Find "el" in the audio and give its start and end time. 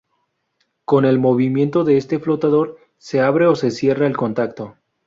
1.05-1.19, 4.07-4.17